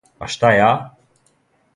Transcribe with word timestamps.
А 0.27 0.29
шта 0.35 0.49
ја? 0.55 0.69